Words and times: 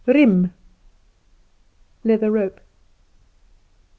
Riem 0.07 0.51
Leather 2.03 2.31
rope. 2.31 2.59